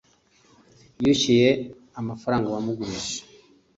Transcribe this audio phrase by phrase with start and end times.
[1.03, 1.49] yishyuye
[1.99, 3.17] amafaranga wamugurije